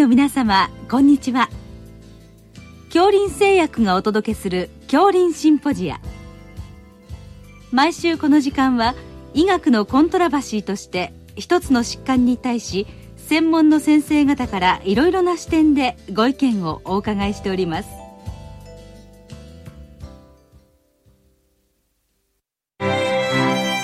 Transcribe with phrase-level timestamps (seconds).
[0.00, 1.50] の皆様こんにちは。
[2.86, 6.00] 恐林製薬がお届けする恐林シンポジア。
[7.70, 8.94] 毎週この時間は
[9.34, 12.86] 医学のコントラバシーとして一つの疾患に対し
[13.18, 17.90] 専門の先生方からいろいろな視点でご意見をお伺いしております。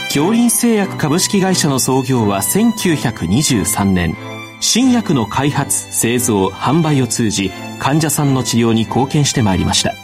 [0.08, 4.35] 恐林製薬株式会社の創業は1923年。
[4.60, 9.94] 新薬の開発製造販売を通じ患者さんの治療に貢献してまいりました。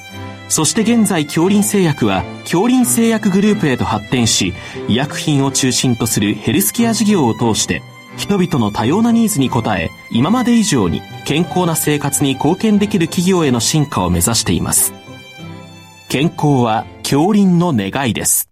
[0.49, 4.53] そして現在恐林製薬は恐林製薬グループへと発展し
[4.87, 7.81] 医薬品を中心とするヘルスケア事業を通して
[8.19, 14.93] 人々の多様なニーズに応え今まで以上に健康な生活に貢献できる企業への進化を目指しています。
[16.11, 18.51] 健康は恐林の願いです。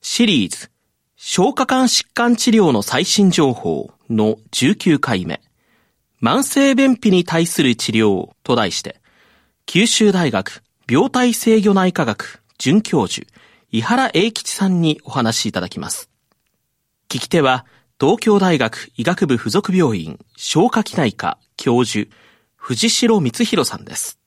[0.00, 0.70] シリーズ。
[1.16, 5.40] 消化管疾患治療の最新情報の19回目
[6.22, 9.00] 慢性便秘に対する治療と題して
[9.66, 13.26] 九州大学病態制御内科学准教授、
[13.70, 16.10] 伊原英吉さんにお話しいただきます。
[17.08, 17.66] 聞き手は、
[18.00, 22.08] 東京大学医学部附属病院消化器内科教授、
[22.56, 24.18] 藤代光弘さんです。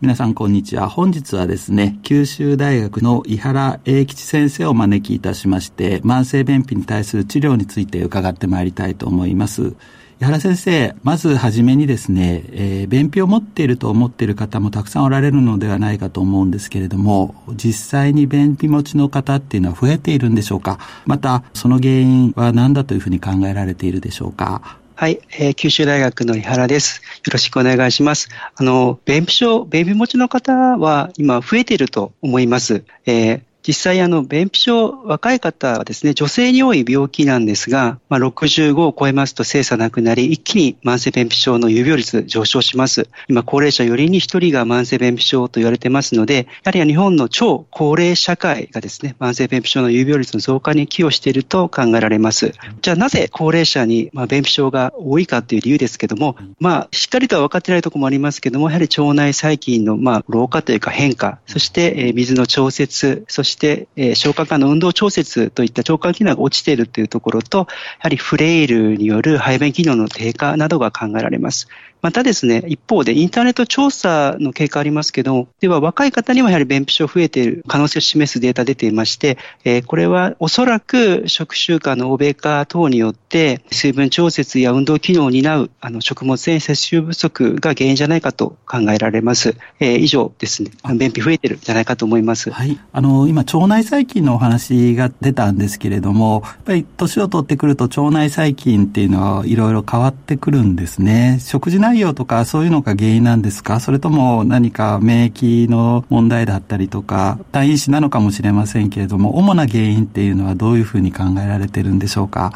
[0.00, 0.88] 皆さんこんにちは。
[0.88, 9.74] 本日はですね、九州大学の伊原英吉先生をお招きいたしまして、慢性便秘に対する治療について伺ってまいりたいと思います。
[10.20, 20.78] 井原先生、まずはじめにですね、えー、便秘を持っていると思っている方もたくさんおられるのではないかと思うんですけれども、実際に便秘持ちの方っていうのは増えているんでしょうか？
[21.06, 24.78] また、その原因は何だというふうに考えられているでしょうか？
[25.00, 27.02] はい、えー、九州大学の井原です。
[27.24, 28.30] よろしくお願いします。
[28.56, 32.82] あの、便秘症、便秘持ちの方は今増えていると思います。
[33.06, 43.08] えー実際、あの、便秘症、若い方はですね、女性に多い病気なんですが、まあ、65を超えますと精査なくなり、一気に慢性便秘症の有病率上昇します。
[43.28, 52.54] 今、高齢者4人に1人が慢性便秘症と言われてますので、やはり日本の超高齢社会がですね、慢性便秘症の有病率の増加に寄与していると考えられます。
[52.80, 63.47] じゃあ、なぜ高齢者に、まあ、便秘症が多いかという理由ですけども、まあ、しっかりとは分かってないところもありますけども、やはり腸内細菌の、まあ、老化というか変化、そして、え、水の調節、そして、
[63.96, 67.66] えー、消化管の運動調節といった腸管機能が落ちているというところと、や
[68.00, 71.68] はりフレイルによる排便機能の低下などが考えられます。
[72.00, 89.56] またですね、一方でインターネット調査の結果ありますけど、では若い方にもやはり便秘症増えている可能性を示すデータ出ていまして、えー、これはおそらく食習慣の欧米化等によって水分調節や運動機能を担うあの食物繊維摂取不足が原因じゃないかと考えられます。
[89.80, 92.50] えー、以上ですね、便秘増えてるんじゃないかと思います。
[92.50, 92.78] はい。
[92.92, 101.38] あの、今、腸内細菌のお話が出たんですけれども、やっぱり年を取ってくると腸内細菌っていうのはいろいろ変わってくるんですね。
[101.40, 103.80] 食事内容とかそういうのが原因なんですか？
[103.80, 112.52] それとも何か免疫の問題だったりとか、単因子なのかもしれませんけれども、主な原因っていうのはどういうふうに考えられてるんでしょうか？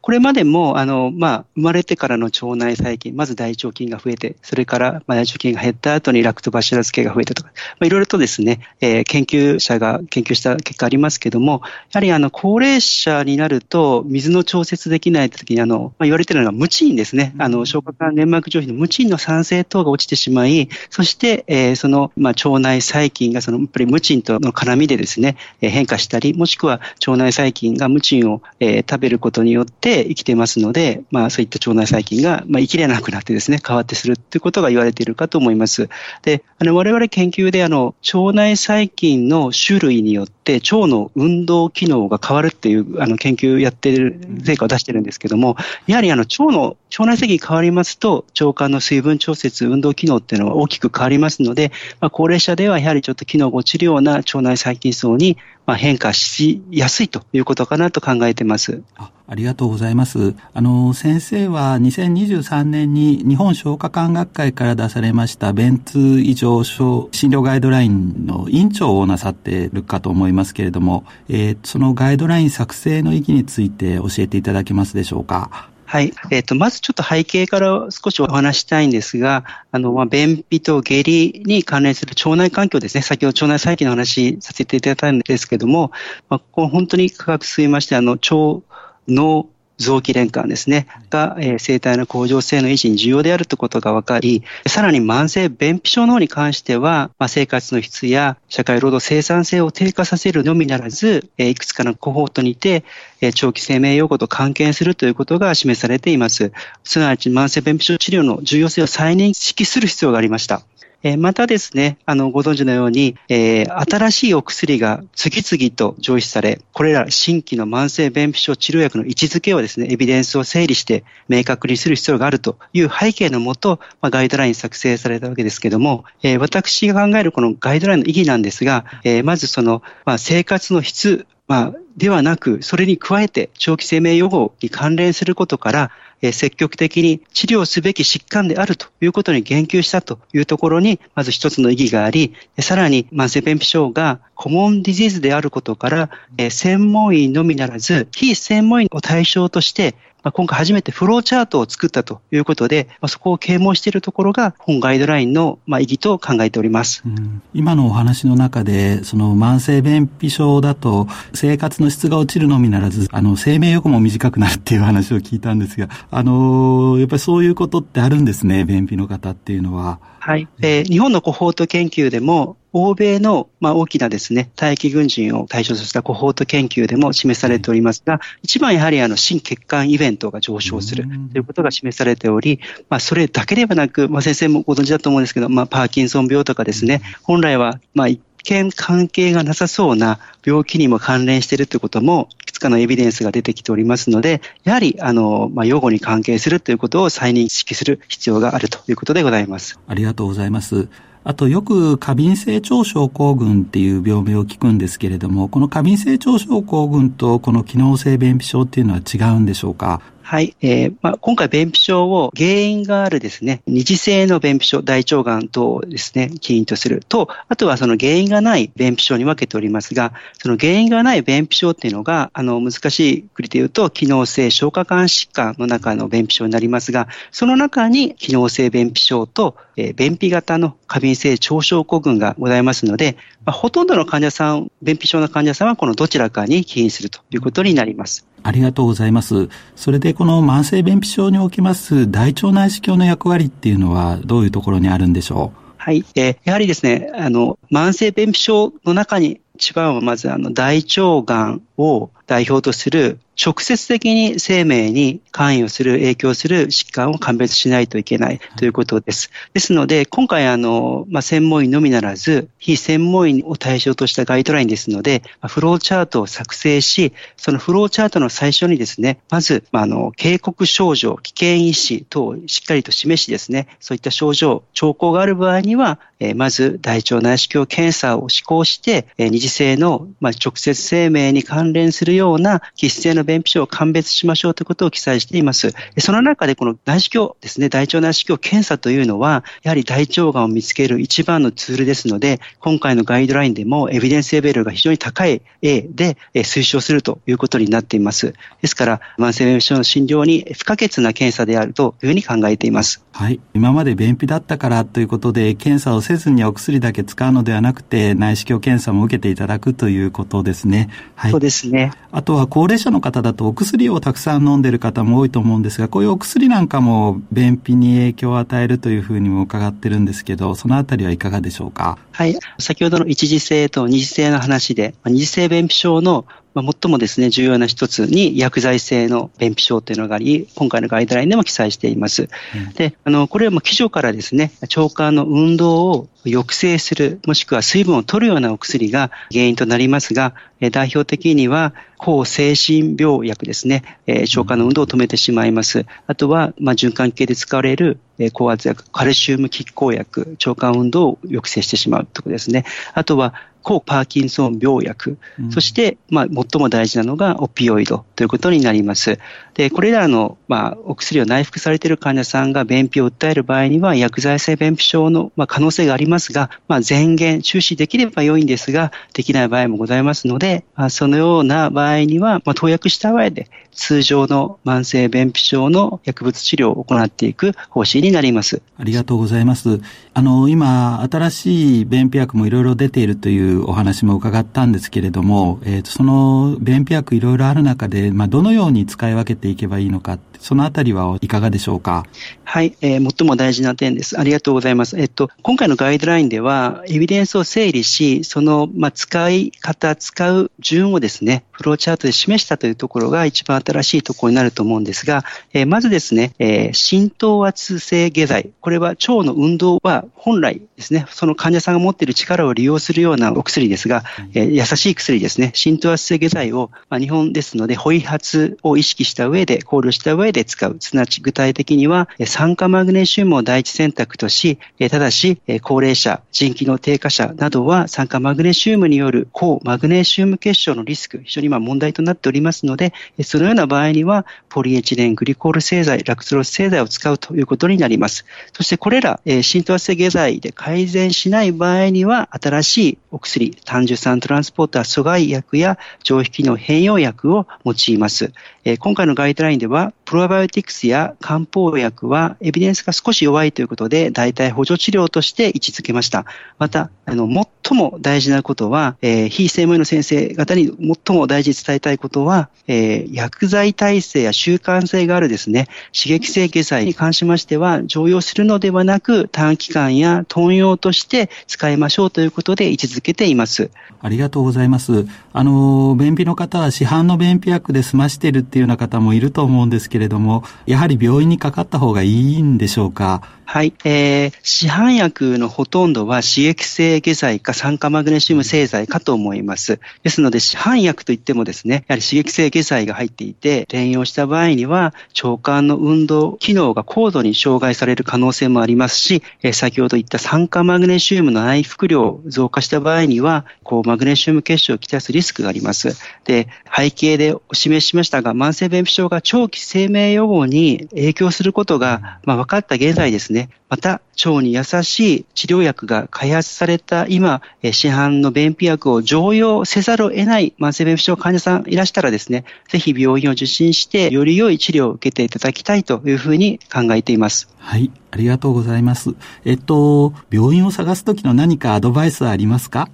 [0.00, 17.34] これまでも、あの、まあ、生まれてからの腸内細菌、まず大腸菌が増えて、それから、まあ、大腸菌が減った後にラクトバシラス系が増えたとか、まあ、いろいろとですね、えー、研究者が研究した結果ありますけども、やはりあの、高齢者になると、水の調節できないときに、あの、まあ、言われているのが無賃ですね。
[17.38, 35.88] あの、消化管粘膜上皮の無賃の酸性等が落ちてしまい、そして、えー、その、まあ、腸内細菌がその、やっぱり無賃との絡みでですね、えー、変化したり、もしくは腸内細菌が無賃を、えー、食べることにによって、生きてますので、まあそういった腸内細菌が、まあ、生きれなくなってですね、変わってするということが言われているかと思います。
[36.22, 58.82] で、あの、我々研究であの、腸内細菌の種類によって腸の運動機能が変わるっていうあの研究やってる、成果を出してるんですけども、やはりあの、腸の、腸内細菌変わりますと、腸管の水分調節、運動機能っていうのは大きく変わりますので、まあ、高齢者ではやはりちょっと機能が落ちるような腸内細菌層にまあ、変化しやすいということかなと考えてます。
[58.96, 60.34] あありがとうございます。
[60.52, 75.68] あの、先生は2023年に日本消化管学会から出されました便通異常症診療ガイドラインの委員長をなさっているかと思いますけれども、えー、そのガイドライン作成の意義について教えていただけますでしょうか？
[75.84, 76.14] はい。
[76.30, 83.02] えっ、ー、と、まずちょっと背景から少しお話したいんですが、あの、まあ、便秘と下痢に関連する腸内環境ですね。
[83.02, 85.90] 先ほど腸内細菌の話させていただいたんですけども、
[86.30, 88.64] まあ、ここ本当に科学進みまして、あの、腸、
[89.06, 89.48] 脳、
[89.78, 102.84] 臓器連関ですね、が、えー、生体の向上性の維持に重要であるということが分かり、さらに慢性便秘症の方に関しては、まあ、生活の質や社会労働生産性を低下させるのみならず、えー、いくつかのコホートにて、
[103.20, 106.52] えー、長期生命予後と関係するということが示されています。
[106.84, 110.62] すなわち慢性便秘症治療の重要性を再認識する必要がありました。
[111.02, 135.90] えまたですね、あの、ご存知のように、えー、新しいお薬が次々と上市され、これら新規の慢性便秘症治療薬の位置づけをですね、エビデンスを整理して明確にする必要があるという背景のもと、まあ、ガイドライン作成されたわけですけども、えー、私が考えるこのガイドラインの意義なんですが、えー、まずその、まあ、生活の質、まあ、ではなく、それに加えて長期生命予後に関連することから、
[136.22, 169.98] え積極的に治療すべき疾患であるということに言及したというところに、まず一つの意義があり、さらに慢性便秘症がコモンディジーズであることから、え専門医のみならず、非専門医を対象として、まあ、今回初めてフローチャートを作ったということで、まあ、そこを啓蒙しているところが本ガイドラインのまあ意義と考えております、うん、今のお話の中で、その慢性便秘症だと生活の質が落ちるのみならず、あの生命予後も短くなるっていう話を聞いたんですが、あのやっぱりそういうことってあるんですね、便秘の方っていうのは。
[170.20, 170.48] はい。
[170.60, 199.78] えー、日本のコホート研究でも、欧米の、まあ、大きなですね、待機軍人を対象としたコホート研究でも示されておりますが、一番やはりあの、心血管イベントが上昇するということが示されており、まあ、それだけではなく、まあ、先生もご存知だと思うんですけど、まあ、パーキンソン病とかですね、本来は、まあ、一見関係がなさそうな病気にも関連しているということも、いくつかのエビデンスが出てきておりますので、やはり、あの、まあ、予後に関係するということを再認識する必要があるということでございます。
[199.86, 200.88] ありがとうございます。
[201.24, 210.00] あとよく過敏性腸症候群っていう病名を聞くんですけれども、この過敏性腸症候群とこの機能性便秘症っていうのは違うんでしょうか？
[210.24, 210.56] はい。
[210.62, 238.26] えー、まあ、今回、便秘症を原因があるですね、二次性の便秘症、大腸がん等をですね、起因とすると、あとはその原因がない便秘症に分けておりますが、その原因がない便秘症っていうのが、あの、難しいくりで言うと、機能性消化管疾患の中の便秘症になりますが、その中に機能性便秘症と、えー、便秘型の過敏性腸症候群がございますので、まあ、ほとんどの患者さん、便秘症の患者さんはこのどちらかに起因するということになります。
[238.44, 239.48] ありがとうございます。
[239.76, 245.58] それでこの慢性便秘症におきます大腸内視鏡の役割っていうのはどういうところにあるんでしょう？
[245.76, 246.04] はい。
[246.14, 259.30] えー、やはりですね、あの、慢性便秘症の中に一番はまずあの大腸がんを代表とする直接的に生命に関与する、影響する疾患を鑑別しないといけないということです。
[259.54, 285.74] ですので、今回、あの、まあ、専門医のみならず、非専門医を対象としたガイドラインですので、まあ、フローチャートを作成し、そのフローチャートの最初にですね、まず、まあ、あの、警告症状、危険因子等をしっかりと示しですね、そういった症状、兆候がある場合には、えまず大腸内視鏡検査を施行して、え二次性の、まあ、直接生命に関連するような性の便秘症を鑑別しましょうということを記載しています。
[285.98, 298.34] その中でこの内視鏡ですね、大腸内視鏡検査というのは、やはり大腸がんを見つける一番のツールですので、今回のガイドラインでもエビデンスレベルが非常に高い A で推奨するということになっています。
[298.60, 303.04] ですから、慢性便秘症の診療に不可欠な検査であるというふうに考えています。
[303.12, 303.40] はい。
[303.54, 310.88] 今まで便秘だったからということで、検査をせずにお薬だけ使うのではなくて、内視鏡検査も受けていただくということですね。
[311.14, 311.30] はい。
[311.30, 311.92] そうですね。
[312.14, 321.98] あとは高齢者の方だとお薬をたくさん飲んでる方も多いと思うんですが、こういうお薬なんかも便秘に影響を与えるというふうにも伺ってるんですけど、そのあたりはいかがでしょうか？
[322.12, 322.36] はい。
[322.58, 332.28] 先ほどの一次性と二次性の話で、二次性便秘症のまあ、最もですね、重要な一つに薬剤性の便秘症というのがあり、今回のガイドラインでも記載しています。
[332.54, 340.34] うん、で、あの、これはもう基準からですね、腸管の運動を抑制する、もしくは水分を取るようなお薬が原因となりますが、
[340.70, 345.86] 代表的には抗精神病薬ですね、腸管の運動を止めてしまいます。
[346.06, 347.98] あとは、まあ、循環系で使われる
[348.32, 352.64] 高圧薬、カルシウム拮抗薬、腸管運動を抑制してしまうということですね。
[352.94, 359.18] あとは、抗パーキンソン病薬、うん、そして、まあ、最も大事なのがオピオイドということになります。
[359.54, 378.62] で、これらの、まあ、お薬を内服されている患者さんが便秘を訴える場合には、薬剤性便秘症の、まあ、可能性がありますが、まあ、前言、注視できれば良いんですが、できない場合もございますので、まあ、そのような場合には、まあ、投薬した上で、通常の慢性便秘症の薬物治療を行っていく方針になります。
[378.78, 379.80] ありがとうございます。
[380.14, 392.04] あの、今、新しい便秘薬もいろいろ出ているというお話も伺ったんですけれども、えー、その便秘薬いろいろある中で、まあ、どのように使い分けていけばいいのか、そのあたりはいかがでしょうか？
[392.44, 394.18] はい、えー、最も大事な点です。
[394.18, 394.98] ありがとうございます。
[394.98, 408.50] えっと、今回のガイドラインでは、エビデンスを整理し、その、まあ、使い方、使う順をですね、フローチャートで示したというところが一番新しいところになると思うんですが、えー、まずですね、えー、浸透圧性下剤。
[408.60, 414.02] これは腸の運動は本来ですね、その患者さんが持っている力を利用するようなお薬ですが、
[414.34, 420.76] えー、優しい薬ですね、浸透圧性下剤を、まあ、日本ですので、ホイ発を意識した上で、考慮した上で使う。
[420.80, 424.58] すなわち具体的には、酸化マグネシウムを第一選択とし、
[424.90, 438.24] ただし、高齢者、腎機能低下者などは酸化マグネシウムによる高マグネシウム結晶のリスク、非常に今問題となっておりますので、そのような場合には、ポリエチレングリコール製剤、ラクスロス製剤を使うということになります。
[438.54, 448.32] そしてこれら、浸透性下剤で改善しない場合には、新しいお薬、単純酸トランスポーター阻害薬や上皮機能変容薬を用います。
[448.78, 456.26] 今回のガイドラインでは、プロバイオティクスや漢方薬はエビデンスが少し弱いということで、代替補助治療として位置づけました。
[456.58, 460.70] また、あの、最も大事なことは、えー、非専門医の先生方に
[461.06, 465.66] 最も大事に伝えたいことは、えー、薬剤耐性や習慣性があるですね、
[465.98, 473.70] 刺激性下剤に関しましては、常用するのではなく、短期間や豚用として使いましょうということで位置づけています。
[474.02, 475.06] ありがとうございます。
[475.32, 483.22] あの、便秘の方は市販の便秘薬で済ましているっていうような方もいると思うんですけれどれども、やはり病院にかかった方がいいんでしょうか？
[483.44, 483.74] はい。
[483.84, 489.78] えー、市販薬のほとんどは刺激性下剤か酸化マグネシウム製剤かと思います。
[490.02, 505.98] ですので、市販薬といってもですね、やはり刺激性下剤が入っていて、転用した場合には、腸管の運動機能が高度に障害される可能性もありますし、えー、先ほど言った酸化マグネシウムの内服量増加した場合には、こう、マグネシウム結晶をきたすリスクがあります。
[506.24, 527.48] で、背景でお示ししましたが、慢性便秘症が長期生命予後に影響することが、まあ、分かった現在ですねね、また、腸に優しい治療薬が開発された今、市販の便秘薬を常用せざるを得ない慢性便秘症患者さんいらしたらですね、ぜひ病院を受診して、より良い治療を受けていただきたいというふうに考えています。
[527.58, 529.14] はい、ありがとうございます。
[529.44, 532.88] えっと、病院を探すときの何かアドバイスはありますか？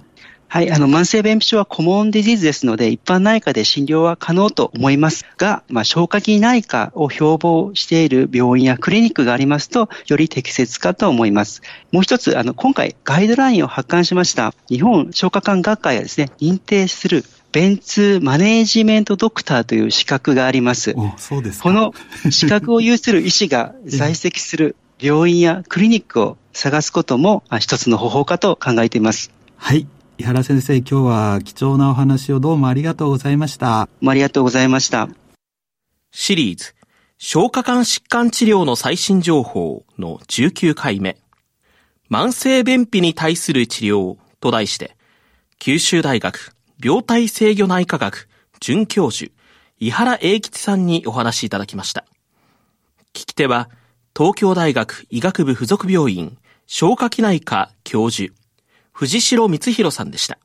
[0.51, 11.61] はい、あの、慢性便秘症はコモンディジーズですので、一般内科で診療は可能と思いますが、まあ、消化器内科を標榜している病院やクリニックがありますと、より適切かと思います。
[11.91, 20.95] もう一つ、あの、今回ガイドラインを発刊しました、日本消化管学会がですね、認定する便通マネージメントドクターという資格があります。
[21.17, 21.93] そうですこの
[22.31, 29.31] 資格を有する医師が在籍する病院やクリニックを探すことも一つの方法かと考えています。
[29.55, 29.87] はい。
[30.19, 33.83] 井原先生、今日は貴重なお話をどうもありがとうございました。
[34.05, 35.07] ありがとうございました。
[36.11, 36.75] シリーズ、
[37.17, 41.15] 消化管疾患治療の最新情報の19回目、
[42.11, 44.97] 慢性便秘に対する治療と題して、
[45.57, 48.27] 九州大学病態制御内科学
[48.59, 49.31] 准教授、
[49.79, 52.03] 井原英吉さんにお話しいただきました。
[53.13, 53.69] 聞き手は、
[54.13, 58.33] 東京大学医学部附属病院消化器内科教授、
[58.99, 60.37] 藤代光弘さんでした。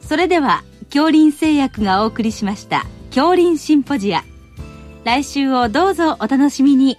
[0.00, 4.24] それでは恐林製薬がお送りしました恐林シンポジア
[5.04, 6.98] 来週をどうぞお楽しみに